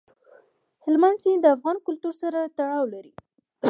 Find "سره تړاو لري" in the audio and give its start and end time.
2.21-3.13